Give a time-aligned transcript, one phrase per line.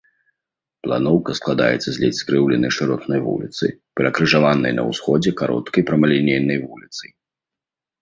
[0.85, 3.65] Планоўка складаецца з ледзь скрыўленай шыротнай вуліцы,
[4.01, 7.09] перакрыжаванай на ўсходзе кароткай прамалінейнай вуліцай.